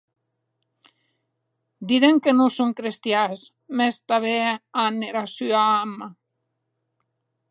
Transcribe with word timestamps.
Diden 1.89 2.15
que 2.23 2.31
non 2.39 2.49
son 2.57 2.69
crestians, 2.79 3.39
mès 3.77 3.95
que 3.99 4.05
tanben 4.09 4.43
an 4.85 4.93
era 5.09 5.23
sua 5.35 5.61
amna. 5.83 6.07